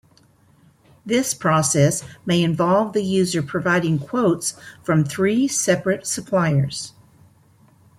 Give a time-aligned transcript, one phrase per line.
[1.05, 6.93] This process may involve the user providing quotes from three separate suppliers.